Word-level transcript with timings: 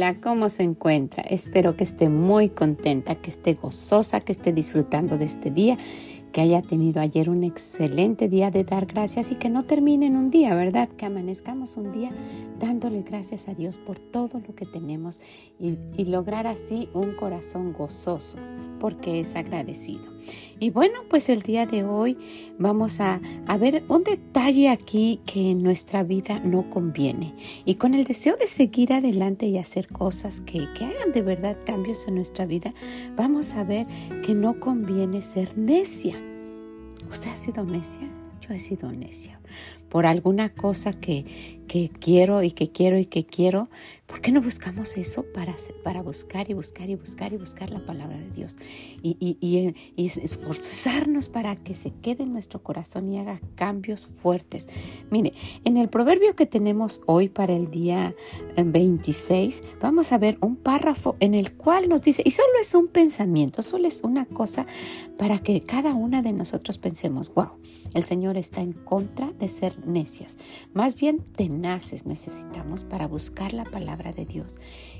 Hola, 0.00 0.16
¿cómo 0.18 0.48
se 0.48 0.62
encuentra? 0.62 1.22
Espero 1.24 1.76
que 1.76 1.84
esté 1.84 2.08
muy 2.08 2.48
contenta, 2.48 3.16
que 3.16 3.28
esté 3.28 3.52
gozosa, 3.52 4.22
que 4.22 4.32
esté 4.32 4.50
disfrutando 4.50 5.18
de 5.18 5.26
este 5.26 5.50
día, 5.50 5.76
que 6.30 6.40
haya 6.40 6.62
tenido 6.62 7.00
ayer 7.00 7.28
un 7.28 7.44
excelente 7.44 8.28
día 8.28 8.50
de 8.50 8.64
dar 8.64 8.86
gracias 8.86 9.32
y 9.32 9.34
que 9.36 9.48
no 9.48 9.64
termine 9.64 10.06
en 10.06 10.16
un 10.16 10.30
día, 10.30 10.54
¿verdad? 10.54 10.88
Que 10.88 11.06
amanezcamos 11.06 11.76
un 11.76 11.92
día 11.92 12.12
dándole 12.58 13.02
gracias 13.02 13.48
a 13.48 13.54
Dios 13.54 13.76
por 13.76 13.98
todo 13.98 14.40
lo 14.46 14.54
que 14.54 14.66
tenemos 14.66 15.20
y, 15.58 15.76
lograr 16.10 16.48
así 16.48 16.88
un 16.92 17.12
corazón 17.12 17.72
gozoso 17.72 18.36
porque 18.80 19.20
es 19.20 19.36
agradecido. 19.36 20.10
Y 20.58 20.70
bueno, 20.70 21.00
pues 21.08 21.28
el 21.28 21.42
día 21.42 21.66
de 21.66 21.84
hoy 21.84 22.16
vamos 22.58 23.00
a, 23.00 23.20
ver 23.60 23.84
un 23.88 24.02
detalle 24.02 24.68
aquí 24.68 25.20
que 25.26 25.50
en 25.50 25.62
nuestra 25.62 26.02
vida 26.02 26.40
no 26.40 26.68
conviene. 26.70 27.34
Y 27.64 27.76
con 27.76 27.94
el 27.94 28.04
deseo 28.04 28.36
de 28.36 28.46
seguir 28.46 28.92
adelante 28.92 29.46
y 29.46 29.58
hacer 29.58 29.86
cosas 29.86 30.40
que 30.40 30.66
hagan 30.80 31.12
de 31.12 31.22
verdad 31.22 31.56
cambios 31.64 32.08
en 32.08 32.16
nuestra 32.16 32.46
vida, 32.46 32.72
vamos 33.16 33.52
a 33.54 33.64
ver 33.64 33.86
que 34.24 34.34
no 34.34 34.58
conviene 34.58 35.22
ser 35.22 35.56
necia. 35.56 36.19
¿Usted 37.10 37.30
ha 37.30 37.36
sido 37.36 37.64
necia? 37.64 38.08
Yo 38.40 38.54
he 38.54 38.58
sido 38.58 38.90
necia 38.92 39.40
por 39.90 40.06
alguna 40.06 40.48
cosa 40.50 40.92
que, 40.92 41.59
que 41.70 41.88
quiero 42.00 42.42
y 42.42 42.50
que 42.50 42.72
quiero 42.72 42.98
y 42.98 43.04
que 43.04 43.24
quiero, 43.24 43.68
¿por 44.08 44.20
qué 44.20 44.32
no 44.32 44.42
buscamos 44.42 44.96
eso 44.96 45.24
para, 45.32 45.54
para 45.84 46.02
buscar 46.02 46.50
y 46.50 46.54
buscar 46.54 46.90
y 46.90 46.96
buscar 46.96 47.32
y 47.32 47.36
buscar 47.36 47.70
la 47.70 47.78
palabra 47.78 48.18
de 48.18 48.28
Dios? 48.30 48.56
Y, 49.04 49.16
y, 49.20 49.38
y, 49.96 50.06
esforzarnos 50.06 51.28
para 51.28 51.54
que 51.54 51.74
se 51.74 51.92
quede 51.92 52.24
en 52.24 52.32
nuestro 52.32 52.60
corazón 52.60 53.08
y 53.12 53.20
haga 53.20 53.40
cambios 53.54 54.04
fuertes. 54.04 54.68
Mire, 55.12 55.32
en 55.64 55.76
el 55.76 55.88
proverbio 55.88 56.34
que 56.34 56.44
tenemos 56.44 57.02
hoy 57.06 57.28
para 57.28 57.54
el 57.54 57.70
día 57.70 58.16
26, 58.56 59.60
eh, 59.60 59.64
vamos 59.80 60.10
a 60.10 60.18
ver 60.18 60.38
un 60.40 60.56
párrafo 60.56 61.14
en 61.20 61.34
el 61.34 61.52
cual 61.52 61.88
nos 61.88 62.02
dice, 62.02 62.24
y 62.26 62.32
solo 62.32 62.50
es 62.60 62.74
un 62.74 62.88
pensamiento, 62.88 63.62
solo 63.62 63.86
es 63.86 64.00
una 64.02 64.26
cosa 64.26 64.66
para 65.18 65.38
que 65.38 65.60
cada 65.60 65.94
una 65.94 66.20
de 66.20 66.32
nosotros 66.32 66.78
pensemos, 66.78 67.32
wow, 67.32 67.50
el 67.94 68.04
Señor 68.04 68.36
está 68.36 68.60
en 68.60 68.72
contra 68.72 69.30
de 69.32 69.46
ser 69.46 69.86
necias, 69.86 70.36
más 70.72 70.96
bien 70.96 71.20
tenaces 71.60 72.06
necesitamos 72.06 72.84
para 72.84 73.06
buscar 73.06 73.52
la 73.52 73.64
palabra 73.64 74.12
de 74.12 74.24
Dios 74.24 74.54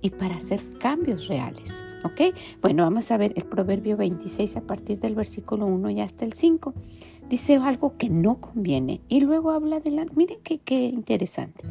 y 0.00 0.10
para 0.10 0.36
hacer 0.36 0.60
cambios 0.78 1.26
reales. 1.26 1.84
¿Ok? 2.04 2.32
Bueno, 2.62 2.84
vamos 2.84 3.10
a 3.10 3.16
ver 3.16 3.32
el 3.34 3.44
Proverbio 3.44 3.96
26 3.96 4.56
a 4.58 4.60
partir 4.60 5.00
del 5.00 5.16
versículo 5.16 5.66
1 5.66 5.90
y 5.90 6.00
hasta 6.00 6.24
el 6.24 6.34
5. 6.34 6.72
Dice 7.28 7.56
algo 7.56 7.96
que 7.96 8.08
no 8.08 8.40
conviene 8.40 9.00
y 9.08 9.20
luego 9.20 9.50
habla 9.50 9.80
de 9.80 9.90
la... 9.90 10.06
Miren 10.14 10.38
qué, 10.44 10.58
qué 10.58 10.84
interesante. 10.84 11.64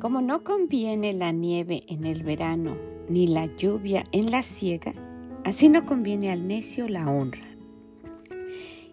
Como 0.00 0.20
no 0.20 0.44
conviene 0.44 1.14
la 1.14 1.32
nieve 1.32 1.84
en 1.88 2.04
el 2.04 2.24
verano 2.24 2.76
ni 3.08 3.26
la 3.26 3.46
lluvia 3.56 4.04
en 4.12 4.30
la 4.30 4.42
siega, 4.42 4.94
así 5.50 5.68
no 5.68 5.84
conviene 5.84 6.30
al 6.30 6.46
necio 6.46 6.88
la 6.88 7.10
honra. 7.10 7.42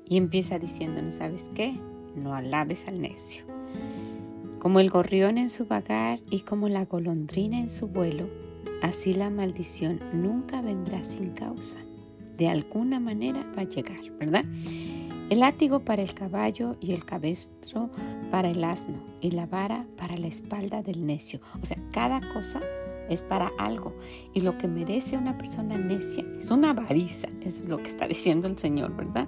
Y 0.09 0.17
empieza 0.17 0.57
diciéndonos, 0.57 1.15
¿sabes 1.15 1.51
qué? 1.53 1.75
No 2.15 2.33
alabes 2.33 2.87
al 2.87 2.99
necio. 2.99 3.45
Como 4.57 4.79
el 4.79 4.89
gorrión 4.89 5.37
en 5.37 5.49
su 5.49 5.67
vagar 5.67 6.19
y 6.31 6.39
como 6.39 6.67
la 6.67 6.85
golondrina 6.85 7.59
en 7.59 7.69
su 7.69 7.87
vuelo, 7.87 8.27
así 8.81 9.13
la 9.13 9.29
maldición 9.29 9.99
nunca 10.13 10.63
vendrá 10.63 11.03
sin 11.03 11.29
causa. 11.29 11.77
De 12.37 12.47
alguna 12.47 12.99
manera 12.99 13.45
va 13.55 13.61
a 13.61 13.69
llegar, 13.69 14.09
¿verdad? 14.19 14.43
El 15.29 15.41
látigo 15.41 15.81
para 15.81 16.01
el 16.01 16.15
caballo 16.15 16.75
y 16.81 16.93
el 16.93 17.05
cabestro 17.05 17.91
para 18.31 18.49
el 18.49 18.63
asno 18.63 18.97
y 19.21 19.29
la 19.29 19.45
vara 19.45 19.85
para 19.95 20.17
la 20.17 20.25
espalda 20.25 20.81
del 20.81 21.05
necio. 21.05 21.39
O 21.61 21.65
sea, 21.67 21.77
cada 21.91 22.19
cosa 22.33 22.61
es 23.09 23.21
para 23.21 23.51
algo. 23.57 23.95
Y 24.33 24.41
lo 24.41 24.57
que 24.57 24.67
merece 24.67 25.17
una 25.17 25.37
persona 25.37 25.77
necia 25.77 26.25
es 26.39 26.51
una 26.51 26.71
avaricia. 26.71 27.29
Eso 27.41 27.63
es 27.63 27.69
lo 27.69 27.77
que 27.77 27.87
está 27.87 28.07
diciendo 28.07 28.47
el 28.47 28.57
Señor, 28.57 28.95
¿verdad? 28.95 29.27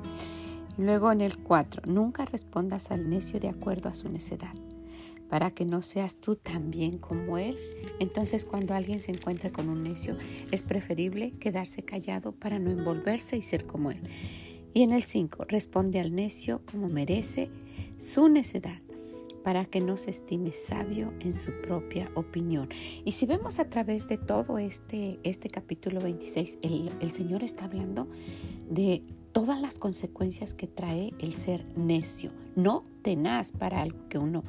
Luego 0.78 1.12
en 1.12 1.22
el 1.22 1.38
4, 1.38 1.84
nunca 1.88 2.26
respondas 2.26 2.90
al 2.92 3.10
necio 3.10 3.40
de 3.40 3.50
acuerdo 3.50 3.90
a 3.90 3.94
su 3.94 4.08
necedad, 4.08 4.54
para 5.30 5.52
que 5.52 5.66
no 5.66 5.82
seas 5.82 6.16
tú 6.16 6.38
también 6.38 6.98
como 6.98 7.38
él. 7.38 7.58
Entonces 8.00 8.46
cuando 8.46 8.74
alguien 8.74 9.02
se 9.02 9.12
encuentra 9.12 9.52
con 9.52 9.68
un 9.68 9.84
necio, 9.84 10.16
es 10.52 10.64
preferible 10.64 11.32
quedarse 11.40 11.84
callado 11.84 12.32
para 12.32 12.60
no 12.60 12.72
envolverse 12.72 13.36
y 13.36 13.42
ser 13.42 13.66
como 13.66 13.92
él. 13.92 14.00
Y 14.74 14.84
en 14.84 14.94
el 14.94 15.04
5, 15.04 15.46
responde 15.50 16.00
al 16.00 16.16
necio 16.16 16.62
como 16.72 16.88
merece 16.88 17.50
su 17.98 18.30
necedad 18.30 18.80
para 19.44 19.66
que 19.66 19.82
no 19.82 19.98
se 19.98 20.10
estime 20.10 20.52
sabio 20.52 21.14
en 21.20 21.34
su 21.34 21.52
propia 21.62 22.10
opinión. 22.16 22.70
Y 23.06 23.14
si 23.14 23.26
vemos 23.26 23.60
a 23.60 23.70
través 23.70 24.08
de 24.08 24.18
todo 24.18 24.58
este, 24.58 25.20
este 25.24 25.50
capítulo 25.50 26.00
26, 26.02 26.60
el, 26.62 26.92
el 27.00 27.12
Señor 27.12 27.44
está 27.44 27.66
hablando 27.66 28.08
de 28.70 29.04
todas 29.32 29.62
las 29.62 29.76
consecuencias 29.76 30.54
que 30.54 30.68
trae 30.68 31.14
el 31.20 31.34
ser 31.34 31.66
necio, 31.78 32.32
no 32.56 32.86
tenaz 33.02 33.52
para 33.52 33.82
algo 33.82 34.08
que 34.10 34.18
uno 34.18 34.44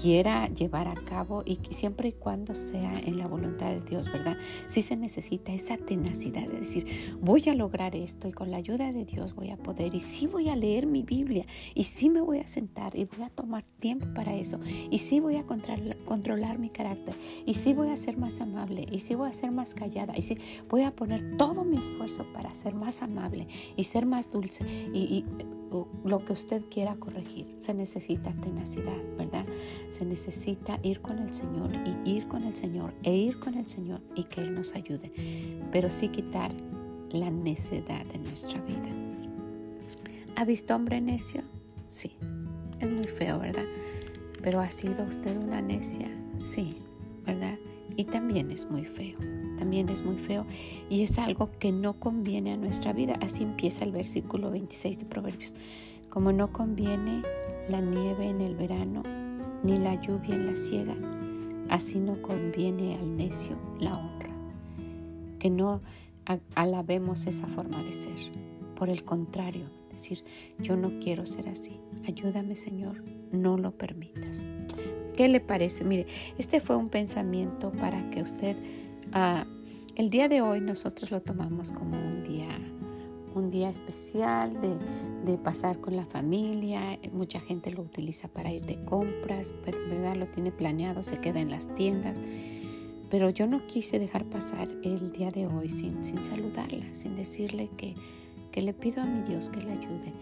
quiera 0.00 0.48
llevar 0.48 0.88
a 0.88 0.94
cabo 0.94 1.42
y 1.44 1.58
siempre 1.70 2.08
y 2.08 2.12
cuando 2.12 2.54
sea 2.54 2.92
en 3.04 3.18
la 3.18 3.26
voluntad 3.26 3.70
de 3.70 3.80
Dios, 3.80 4.12
¿verdad? 4.12 4.36
Sí 4.66 4.82
se 4.82 4.96
necesita 4.96 5.52
esa 5.52 5.76
tenacidad 5.76 6.46
de 6.48 6.58
decir, 6.58 7.16
voy 7.20 7.48
a 7.48 7.54
lograr 7.54 7.94
esto 7.94 8.28
y 8.28 8.32
con 8.32 8.50
la 8.50 8.56
ayuda 8.56 8.92
de 8.92 9.04
Dios 9.04 9.34
voy 9.34 9.50
a 9.50 9.56
poder 9.56 9.94
y 9.94 10.00
sí 10.00 10.26
voy 10.26 10.48
a 10.48 10.56
leer 10.56 10.86
mi 10.86 11.02
Biblia 11.02 11.44
y 11.74 11.84
sí 11.84 12.10
me 12.10 12.20
voy 12.20 12.38
a 12.38 12.46
sentar 12.46 12.96
y 12.96 13.04
voy 13.04 13.24
a 13.24 13.30
tomar 13.30 13.64
tiempo 13.80 14.06
para 14.14 14.34
eso 14.34 14.58
y 14.90 14.98
sí 14.98 15.20
voy 15.20 15.36
a 15.36 15.44
controlar, 15.44 16.58
mi 16.58 16.70
carácter 16.70 17.14
y 17.46 17.54
sí 17.54 17.74
voy 17.74 17.88
a 17.88 17.96
ser 17.96 18.16
más 18.16 18.40
amable 18.40 18.86
y 18.90 19.00
sí 19.00 19.14
voy 19.14 19.28
a 19.28 19.32
ser 19.32 19.50
más 19.50 19.74
callada 19.74 20.16
y 20.16 20.22
sí 20.22 20.38
voy 20.68 20.82
a 20.82 20.90
poner 20.90 21.36
todo 21.36 21.64
mi 21.64 21.78
esfuerzo 21.78 22.26
para 22.32 22.52
ser 22.54 22.74
más 22.74 23.02
amable 23.02 23.48
y 23.76 23.84
ser 23.84 24.06
más 24.06 24.30
dulce 24.30 24.64
y 24.92 25.24
lo 26.04 26.24
que 26.24 26.32
usted 26.32 26.62
quiera 26.70 26.96
corregir. 26.96 27.54
Se 27.56 27.74
necesita 27.74 28.32
tenacidad, 28.32 28.96
¿verdad? 29.16 29.44
Se 29.90 30.04
necesita 30.04 30.78
ir 30.82 31.00
con 31.00 31.18
el 31.18 31.34
Señor 31.34 31.70
y 32.04 32.10
ir 32.10 32.28
con 32.28 32.44
el 32.44 32.56
Señor 32.56 32.94
e 33.02 33.14
ir 33.14 33.38
con 33.38 33.54
el 33.54 33.66
Señor 33.66 34.00
y 34.14 34.24
que 34.24 34.40
Él 34.40 34.54
nos 34.54 34.74
ayude. 34.74 35.10
Pero 35.72 35.90
sí 35.90 36.08
quitar 36.08 36.52
la 37.10 37.30
necedad 37.30 38.04
de 38.06 38.18
nuestra 38.18 38.60
vida. 38.62 38.88
¿Ha 40.36 40.44
visto 40.44 40.74
hombre 40.74 41.00
necio? 41.00 41.42
Sí. 41.88 42.16
Es 42.80 42.90
muy 42.90 43.04
feo, 43.04 43.38
¿verdad? 43.38 43.64
Pero 44.42 44.60
¿ha 44.60 44.70
sido 44.70 45.04
usted 45.04 45.36
una 45.36 45.62
necia? 45.62 46.08
Sí, 46.38 46.78
¿verdad? 47.24 47.56
Y 47.96 48.04
también 48.04 48.50
es 48.50 48.70
muy 48.70 48.84
feo 48.84 49.18
también 49.64 49.88
es 49.88 50.04
muy 50.04 50.16
feo 50.18 50.44
y 50.90 51.02
es 51.02 51.18
algo 51.18 51.50
que 51.58 51.72
no 51.72 51.94
conviene 51.94 52.52
a 52.52 52.56
nuestra 52.56 52.92
vida. 52.92 53.18
Así 53.22 53.44
empieza 53.44 53.84
el 53.84 53.92
versículo 53.92 54.50
26 54.50 54.98
de 54.98 55.04
Proverbios. 55.06 55.54
Como 56.10 56.32
no 56.32 56.52
conviene 56.52 57.22
la 57.70 57.80
nieve 57.80 58.28
en 58.28 58.42
el 58.42 58.56
verano, 58.56 59.02
ni 59.62 59.78
la 59.78 60.00
lluvia 60.02 60.34
en 60.34 60.46
la 60.46 60.54
siega, 60.54 60.94
así 61.70 61.98
no 61.98 62.20
conviene 62.20 62.94
al 62.94 63.16
necio 63.16 63.56
la 63.80 63.98
honra. 63.98 64.30
Que 65.38 65.48
no 65.48 65.80
alabemos 66.54 67.26
esa 67.26 67.46
forma 67.46 67.82
de 67.82 67.92
ser. 67.94 68.18
Por 68.76 68.90
el 68.90 69.02
contrario, 69.02 69.64
decir, 69.90 70.18
yo 70.58 70.76
no 70.76 70.90
quiero 71.00 71.24
ser 71.24 71.48
así. 71.48 71.78
Ayúdame 72.06 72.54
Señor, 72.54 73.02
no 73.32 73.56
lo 73.56 73.70
permitas. 73.70 74.46
¿Qué 75.16 75.28
le 75.28 75.40
parece? 75.40 75.84
Mire, 75.84 76.06
este 76.38 76.60
fue 76.60 76.76
un 76.76 76.88
pensamiento 76.88 77.70
para 77.72 78.10
que 78.10 78.22
usted 78.22 78.56
Ah, 79.12 79.46
el 79.94 80.10
día 80.10 80.28
de 80.28 80.40
hoy 80.40 80.60
nosotros 80.60 81.12
lo 81.12 81.22
tomamos 81.22 81.70
como 81.70 81.96
un 81.96 82.24
día, 82.24 82.48
un 83.34 83.48
día 83.50 83.70
especial 83.70 84.60
de, 84.60 84.76
de, 85.24 85.38
pasar 85.38 85.78
con 85.78 85.94
la 85.94 86.04
familia. 86.04 86.98
Mucha 87.12 87.38
gente 87.38 87.70
lo 87.70 87.82
utiliza 87.82 88.26
para 88.26 88.52
ir 88.52 88.66
de 88.66 88.84
compras, 88.84 89.52
verdad 89.64 90.16
lo 90.16 90.26
tiene 90.26 90.50
planeado, 90.50 91.02
se 91.04 91.18
queda 91.18 91.40
en 91.40 91.50
las 91.50 91.72
tiendas. 91.76 92.20
Pero 93.08 93.30
yo 93.30 93.46
no 93.46 93.64
quise 93.68 94.00
dejar 94.00 94.24
pasar 94.24 94.68
el 94.82 95.12
día 95.12 95.30
de 95.30 95.46
hoy 95.46 95.68
sin, 95.68 96.04
sin 96.04 96.24
saludarla, 96.24 96.92
sin 96.92 97.14
decirle 97.14 97.70
que, 97.76 97.94
que 98.50 98.62
le 98.62 98.72
pido 98.72 99.00
a 99.00 99.06
mi 99.06 99.22
Dios 99.22 99.48
que 99.48 99.60
le 99.60 99.70
ayude. 99.70 100.12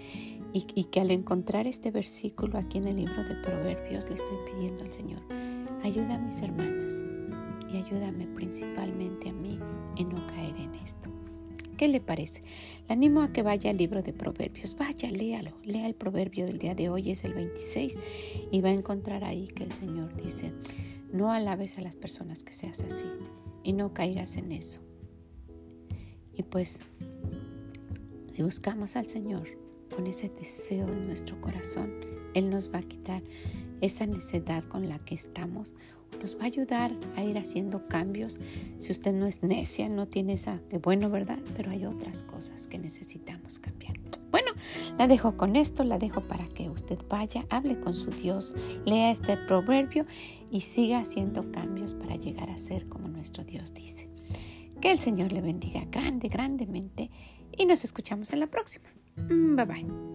Y, 0.55 0.85
que 0.85 1.01
al 1.01 1.11
encontrar 1.11 1.67
este 1.67 1.91
versículo 1.91 2.59
aquí 2.59 2.79
en 2.79 2.89
el 2.89 2.97
libro 2.97 3.25
de 3.25 3.37
Proverbios 3.37 4.07
le 4.09 4.15
estoy 4.15 4.37
pidiendo 4.51 4.85
al 4.85 4.93
Señor 4.93 5.23
Ayuda 5.83 6.15
a 6.15 6.19
mis 6.19 6.41
hermanas 6.43 7.05
y 7.73 7.79
ayúdame 7.79 8.27
principalmente 8.27 9.31
a 9.31 9.33
mí 9.33 9.59
en 9.97 10.09
no 10.11 10.27
caer 10.27 10.55
en 10.57 10.75
esto. 10.75 11.09
¿Qué 11.77 11.89
le 11.89 12.01
parece? 12.01 12.43
Le 12.87 12.93
animo 12.93 13.23
a 13.23 13.33
que 13.33 13.43
vaya 13.43 13.71
al 13.71 13.79
libro 13.79 14.03
de 14.03 14.13
Proverbios. 14.13 14.77
Vaya, 14.77 15.11
léalo. 15.11 15.53
Lea 15.65 15.87
el 15.87 15.95
proverbio 15.95 16.47
del 16.47 16.59
día 16.59 16.75
de 16.77 16.89
hoy, 16.89 17.11
es 17.11 17.25
el 17.25 17.33
26, 17.33 17.99
y 18.53 18.61
va 18.61 18.69
a 18.69 18.75
encontrar 18.75 19.25
ahí 19.25 19.49
que 19.49 19.65
el 19.65 19.73
Señor 19.73 20.15
dice, 20.23 20.53
no 21.13 21.33
alabes 21.33 21.79
a 21.79 21.81
las 21.81 21.97
personas 21.97 22.45
que 22.45 22.53
seas 22.53 22.81
así 22.81 23.07
y 23.65 23.73
no 23.73 23.93
caigas 23.93 24.37
en 24.37 24.53
eso. 24.53 24.81
Y 26.35 26.45
pues, 26.45 26.81
si 28.33 28.43
buscamos 28.43 28.95
al 28.95 29.09
Señor 29.09 29.49
con 29.95 30.07
ese 30.07 30.29
deseo 30.29 30.89
en 30.89 31.07
nuestro 31.07 31.41
corazón, 31.41 31.93
Él 32.35 32.51
nos 32.51 32.73
va 32.73 32.79
a 32.79 32.83
quitar 32.83 33.23
esa 33.81 34.07
necedad 34.07 34.65
con 34.65 34.89
la 34.89 34.99
que 35.01 35.15
estamos 35.15 35.75
nos 36.21 36.37
va 36.37 36.43
a 36.43 36.47
ayudar 36.47 36.93
a 37.17 37.25
ir 37.25 37.39
haciendo 37.39 37.87
cambios. 37.89 38.39
Si 38.79 38.93
usted 38.93 39.13
no 39.13 39.27
es 39.27 39.43
necia, 39.43 39.89
no 39.89 40.07
tiene 40.07 40.35
esa, 40.35 40.61
bueno, 40.83 41.11
¿verdad? 41.11 41.39
Pero 41.57 41.71
hay 41.71 41.85
otras 41.85 42.23
cosas 42.23 42.67
que 42.67 42.79
necesitamos 42.79 43.59
cambiar. 43.59 43.99
Bueno, 44.31 44.53
la 44.99 45.07
dejo 45.07 45.37
con 45.37 45.57
esto, 45.57 45.85
la 45.85 45.99
dejo 45.99 46.23
para 46.23 46.47
que 46.49 46.71
usted 46.71 46.99
vaya, 47.09 47.45
hable 47.51 47.79
con 47.79 47.95
su 47.95 48.11
Dios, 48.11 48.55
lea 48.87 49.11
este 49.11 49.37
proverbio 49.37 50.07
y 50.51 50.61
siga 50.61 51.01
haciendo 51.01 51.51
cambios 51.53 51.95
para 51.95 52.17
llegar 52.17 52.51
a 52.51 52.57
ser 52.57 52.89
como 52.89 53.09
nuestro 53.09 53.45
Dios 53.45 53.75
dice. 53.75 54.09
Que 54.81 54.91
el 54.91 55.01
Señor 55.01 55.33
le 55.33 55.43
bendiga 55.43 55.85
grande, 55.91 56.29
grandemente 56.29 57.11
y 57.57 57.67
nos 57.67 57.85
escuchamos 57.85 58.33
en 58.33 58.41
la 58.41 58.47
próxima. 58.47 58.89
Mm, 59.17 59.57
bye 59.57 59.65
bye. 59.65 60.13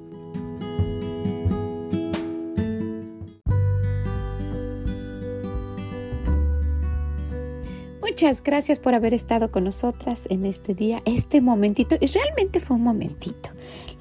Muchas 8.01 8.41
gracias 8.41 8.79
por 8.79 8.95
haber 8.95 9.13
estado 9.13 9.51
con 9.51 9.65
nosotras 9.65 10.25
en 10.31 10.45
este 10.47 10.73
día, 10.73 11.03
este 11.05 11.39
momentito. 11.39 11.97
Y 11.99 12.07
realmente 12.07 12.59
fue 12.59 12.77
un 12.77 12.81
momentito. 12.81 13.49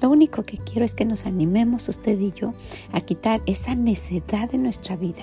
Lo 0.01 0.09
único 0.09 0.41
que 0.41 0.57
quiero 0.57 0.85
es 0.85 0.95
que 0.95 1.05
nos 1.05 1.27
animemos 1.27 1.87
usted 1.87 2.19
y 2.19 2.31
yo 2.31 2.53
a 2.91 3.01
quitar 3.01 3.41
esa 3.45 3.75
necedad 3.75 4.49
de 4.49 4.57
nuestra 4.57 4.95
vida 4.95 5.21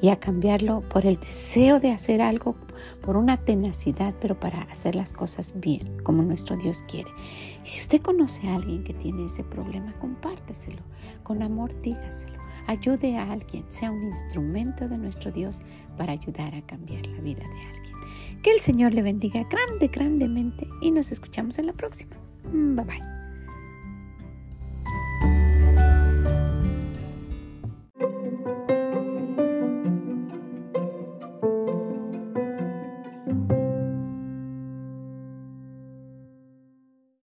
y 0.00 0.10
a 0.10 0.20
cambiarlo 0.20 0.82
por 0.82 1.06
el 1.06 1.18
deseo 1.18 1.80
de 1.80 1.90
hacer 1.90 2.22
algo, 2.22 2.54
por 3.02 3.16
una 3.16 3.36
tenacidad, 3.36 4.14
pero 4.20 4.38
para 4.38 4.62
hacer 4.62 4.94
las 4.94 5.12
cosas 5.12 5.54
bien, 5.56 6.02
como 6.02 6.22
nuestro 6.22 6.56
Dios 6.56 6.84
quiere. 6.88 7.10
Y 7.64 7.68
si 7.68 7.80
usted 7.80 8.02
conoce 8.02 8.48
a 8.48 8.56
alguien 8.56 8.84
que 8.84 8.94
tiene 8.94 9.26
ese 9.26 9.44
problema, 9.44 9.92
compárteselo. 10.00 10.82
Con 11.22 11.42
amor, 11.42 11.78
dígaselo. 11.82 12.38
Ayude 12.66 13.16
a 13.16 13.32
alguien, 13.32 13.64
sea 13.68 13.90
un 13.90 14.04
instrumento 14.04 14.88
de 14.88 14.98
nuestro 14.98 15.32
Dios 15.32 15.60
para 15.96 16.12
ayudar 16.12 16.54
a 16.54 16.62
cambiar 16.62 17.06
la 17.06 17.20
vida 17.20 17.42
de 17.42 17.66
alguien. 17.66 18.40
Que 18.42 18.52
el 18.52 18.60
Señor 18.60 18.94
le 18.94 19.02
bendiga 19.02 19.44
grande, 19.44 19.88
grandemente 19.88 20.68
y 20.80 20.90
nos 20.90 21.12
escuchamos 21.12 21.58
en 21.58 21.66
la 21.66 21.72
próxima. 21.72 22.16
Bye 22.44 22.84
bye. 22.84 23.19